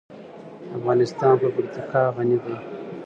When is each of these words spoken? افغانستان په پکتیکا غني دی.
افغانستان 0.77 1.33
په 1.41 1.47
پکتیکا 1.55 2.03
غني 2.15 2.37
دی. 2.43 2.55